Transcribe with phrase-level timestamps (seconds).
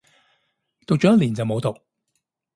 [0.87, 1.77] 讀咗一年就冇讀